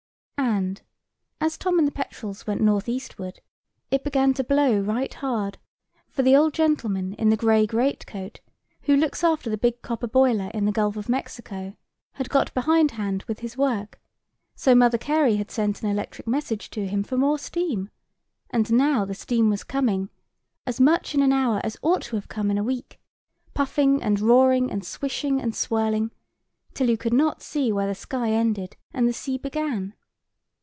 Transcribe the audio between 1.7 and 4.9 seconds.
and the petrels went north eastward, it began to blow